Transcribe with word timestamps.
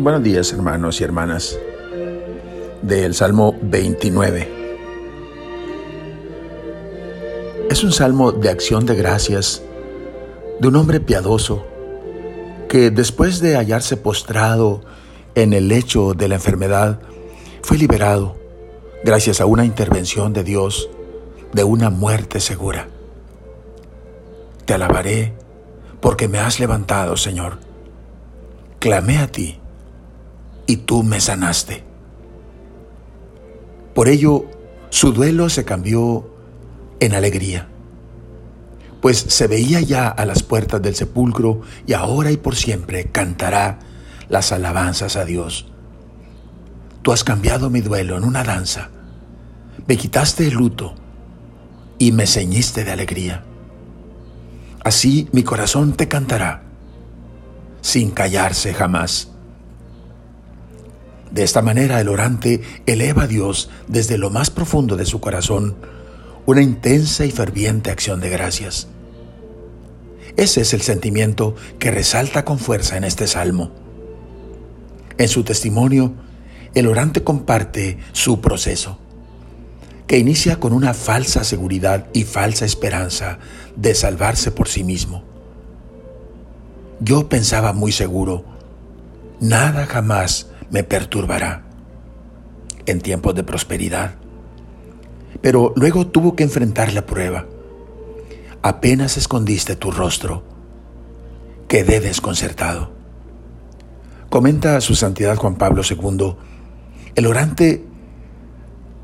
Buenos 0.00 0.22
días 0.22 0.50
hermanos 0.54 0.98
y 0.98 1.04
hermanas 1.04 1.58
del 2.80 3.12
Salmo 3.12 3.54
29. 3.60 4.48
Es 7.68 7.84
un 7.84 7.92
salmo 7.92 8.32
de 8.32 8.48
acción 8.48 8.86
de 8.86 8.94
gracias 8.94 9.62
de 10.58 10.68
un 10.68 10.76
hombre 10.76 11.00
piadoso 11.00 11.66
que 12.70 12.90
después 12.90 13.40
de 13.40 13.56
hallarse 13.56 13.98
postrado 13.98 14.80
en 15.34 15.52
el 15.52 15.68
lecho 15.68 16.14
de 16.14 16.28
la 16.28 16.36
enfermedad, 16.36 17.02
fue 17.60 17.76
liberado 17.76 18.38
gracias 19.04 19.42
a 19.42 19.44
una 19.44 19.66
intervención 19.66 20.32
de 20.32 20.44
Dios 20.44 20.88
de 21.52 21.64
una 21.64 21.90
muerte 21.90 22.40
segura. 22.40 22.88
Te 24.64 24.72
alabaré 24.72 25.34
porque 26.00 26.26
me 26.26 26.38
has 26.38 26.58
levantado, 26.58 27.18
Señor. 27.18 27.58
Clamé 28.78 29.18
a 29.18 29.26
ti 29.26 29.59
y 30.70 30.76
tú 30.76 31.02
me 31.02 31.20
sanaste. 31.20 31.82
Por 33.92 34.06
ello, 34.06 34.44
su 34.90 35.12
duelo 35.12 35.48
se 35.48 35.64
cambió 35.64 36.32
en 37.00 37.12
alegría, 37.12 37.66
pues 39.00 39.18
se 39.18 39.48
veía 39.48 39.80
ya 39.80 40.06
a 40.06 40.24
las 40.24 40.44
puertas 40.44 40.80
del 40.80 40.94
sepulcro 40.94 41.62
y 41.88 41.94
ahora 41.94 42.30
y 42.30 42.36
por 42.36 42.54
siempre 42.54 43.06
cantará 43.06 43.80
las 44.28 44.52
alabanzas 44.52 45.16
a 45.16 45.24
Dios. 45.24 45.66
Tú 47.02 47.10
has 47.10 47.24
cambiado 47.24 47.68
mi 47.68 47.80
duelo 47.80 48.16
en 48.16 48.22
una 48.22 48.44
danza, 48.44 48.90
me 49.88 49.96
quitaste 49.96 50.46
el 50.46 50.54
luto 50.54 50.94
y 51.98 52.12
me 52.12 52.28
ceñiste 52.28 52.84
de 52.84 52.92
alegría. 52.92 53.42
Así 54.84 55.28
mi 55.32 55.42
corazón 55.42 55.94
te 55.94 56.06
cantará, 56.06 56.62
sin 57.80 58.12
callarse 58.12 58.72
jamás. 58.72 59.32
De 61.30 61.44
esta 61.44 61.62
manera 61.62 62.00
el 62.00 62.08
orante 62.08 62.60
eleva 62.86 63.24
a 63.24 63.26
Dios 63.26 63.70
desde 63.86 64.18
lo 64.18 64.30
más 64.30 64.50
profundo 64.50 64.96
de 64.96 65.06
su 65.06 65.20
corazón 65.20 65.76
una 66.46 66.62
intensa 66.62 67.24
y 67.24 67.30
ferviente 67.30 67.90
acción 67.90 68.20
de 68.20 68.30
gracias. 68.30 68.88
Ese 70.36 70.62
es 70.62 70.74
el 70.74 70.80
sentimiento 70.80 71.54
que 71.78 71.90
resalta 71.90 72.44
con 72.44 72.58
fuerza 72.58 72.96
en 72.96 73.04
este 73.04 73.26
salmo. 73.26 73.70
En 75.18 75.28
su 75.28 75.44
testimonio, 75.44 76.14
el 76.74 76.86
orante 76.86 77.22
comparte 77.22 77.98
su 78.12 78.40
proceso, 78.40 78.98
que 80.06 80.18
inicia 80.18 80.58
con 80.58 80.72
una 80.72 80.94
falsa 80.94 81.44
seguridad 81.44 82.06
y 82.12 82.24
falsa 82.24 82.64
esperanza 82.64 83.38
de 83.76 83.94
salvarse 83.94 84.50
por 84.50 84.68
sí 84.68 84.82
mismo. 84.82 85.22
Yo 87.00 87.28
pensaba 87.28 87.72
muy 87.72 87.92
seguro, 87.92 88.44
nada 89.40 89.86
jamás 89.86 90.49
me 90.70 90.84
perturbará 90.84 91.62
en 92.86 93.00
tiempos 93.00 93.34
de 93.34 93.44
prosperidad. 93.44 94.14
Pero 95.40 95.72
luego 95.76 96.06
tuvo 96.06 96.36
que 96.36 96.44
enfrentar 96.44 96.92
la 96.92 97.06
prueba. 97.06 97.46
Apenas 98.62 99.16
escondiste 99.16 99.76
tu 99.76 99.90
rostro, 99.90 100.42
quedé 101.68 102.00
desconcertado. 102.00 102.90
Comenta 104.28 104.80
su 104.80 104.94
santidad 104.94 105.36
Juan 105.36 105.56
Pablo 105.56 105.82
II, 105.88 106.36
el 107.14 107.26
orante 107.26 107.84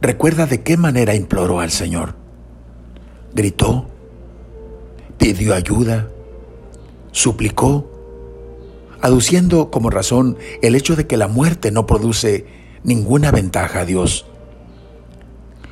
recuerda 0.00 0.46
de 0.46 0.62
qué 0.62 0.76
manera 0.76 1.14
imploró 1.14 1.60
al 1.60 1.70
Señor. 1.70 2.16
Gritó, 3.34 3.86
pidió 5.18 5.54
ayuda, 5.54 6.08
suplicó, 7.12 7.91
aduciendo 9.02 9.70
como 9.70 9.90
razón 9.90 10.38
el 10.62 10.76
hecho 10.76 10.96
de 10.96 11.06
que 11.06 11.16
la 11.16 11.28
muerte 11.28 11.72
no 11.72 11.86
produce 11.86 12.46
ninguna 12.84 13.32
ventaja 13.32 13.80
a 13.80 13.84
Dios. 13.84 14.26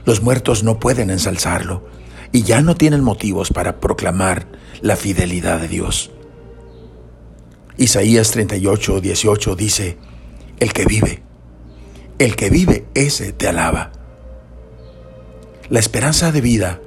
Los 0.05 0.21
muertos 0.21 0.65
no 0.65 0.81
pueden 0.81 1.11
ensalzarlo 1.11 1.87
y 2.33 2.43
ya 2.43 2.61
no 2.61 2.75
tienen 2.75 3.03
motivos 3.03 3.51
para 3.51 3.79
proclamar 3.79 4.47
la 4.83 4.97
fidelidad 4.97 5.61
de 5.61 5.69
Dios. 5.69 6.11
Isaías 7.77 8.33
38, 8.33 9.01
18 9.01 9.57
dice, 9.57 9.97
el 10.59 10.73
que 10.73 10.85
vive, 10.85 11.23
el 12.19 12.37
que 12.37 12.51
vive, 12.51 12.87
ese 12.95 13.33
te 13.33 13.49
alaba. 13.49 13.93
La 15.69 15.79
esperanza 15.79 16.33
de 16.33 16.41
vida 16.41 16.81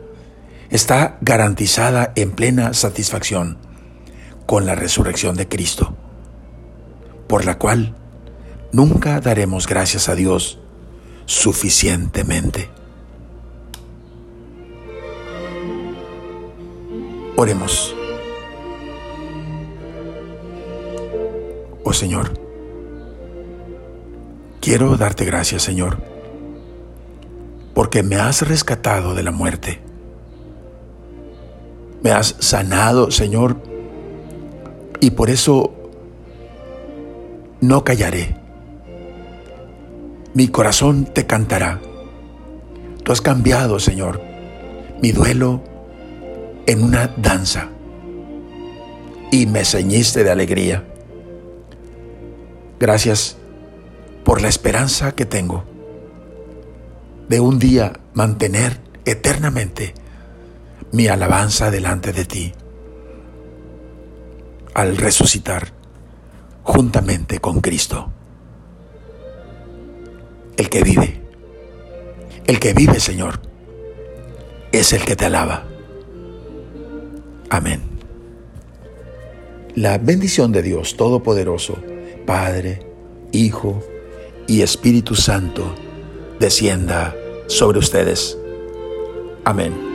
está 0.69 1.17
garantizada 1.21 2.11
en 2.15 2.31
plena 2.31 2.73
satisfacción 2.73 3.57
con 4.45 4.65
la 4.65 4.75
resurrección 4.75 5.37
de 5.37 5.47
Cristo 5.47 5.97
por 7.33 7.45
la 7.45 7.57
cual 7.57 7.95
nunca 8.71 9.19
daremos 9.19 9.65
gracias 9.65 10.07
a 10.07 10.13
Dios 10.13 10.59
suficientemente. 11.25 12.69
Oremos. 17.35 17.95
Oh 21.83 21.91
Señor, 21.91 22.39
quiero 24.61 24.95
darte 24.95 25.25
gracias, 25.25 25.63
Señor, 25.63 26.03
porque 27.73 28.03
me 28.03 28.17
has 28.17 28.47
rescatado 28.47 29.15
de 29.15 29.23
la 29.23 29.31
muerte. 29.31 29.81
Me 32.03 32.11
has 32.11 32.35
sanado, 32.37 33.09
Señor, 33.09 33.57
y 34.99 35.09
por 35.09 35.31
eso 35.31 35.82
no 37.63 37.85
callaré. 37.85 38.35
Mi 40.33 40.49
corazón 40.49 41.05
te 41.05 41.25
cantará. 41.25 41.79
Tú 43.03 43.11
has 43.13 43.21
cambiado, 43.21 43.79
Señor, 43.79 44.21
mi 45.01 45.13
duelo 45.13 45.63
en 46.65 46.83
una 46.83 47.07
danza 47.15 47.69
y 49.31 49.45
me 49.45 49.63
ceñiste 49.63 50.25
de 50.25 50.31
alegría. 50.31 50.83
Gracias 52.81 53.37
por 54.25 54.41
la 54.41 54.49
esperanza 54.49 55.13
que 55.13 55.25
tengo 55.25 55.63
de 57.29 57.39
un 57.39 57.59
día 57.59 57.93
mantener 58.13 58.81
eternamente 59.05 59.93
mi 60.91 61.07
alabanza 61.07 61.71
delante 61.71 62.11
de 62.11 62.25
ti 62.25 62.53
al 64.73 64.97
resucitar 64.97 65.82
juntamente 66.63 67.39
con 67.39 67.61
Cristo. 67.61 68.11
El 70.57 70.69
que 70.69 70.83
vive, 70.83 71.21
el 72.47 72.59
que 72.59 72.73
vive, 72.73 72.99
Señor, 72.99 73.39
es 74.71 74.93
el 74.93 75.03
que 75.03 75.15
te 75.15 75.25
alaba. 75.25 75.65
Amén. 77.49 77.81
La 79.75 79.97
bendición 79.97 80.51
de 80.51 80.61
Dios 80.61 80.97
Todopoderoso, 80.97 81.77
Padre, 82.25 82.85
Hijo 83.31 83.83
y 84.47 84.61
Espíritu 84.61 85.15
Santo, 85.15 85.75
descienda 86.39 87.15
sobre 87.47 87.79
ustedes. 87.79 88.37
Amén. 89.45 89.92